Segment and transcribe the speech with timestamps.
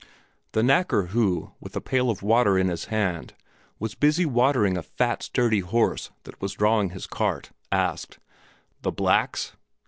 [0.53, 3.35] The knacker who, with a pail of water in his hand,
[3.77, 8.17] was busy watering a fat, sturdy horse that was drawing his cart asked
[8.81, 9.55] "The blacks?"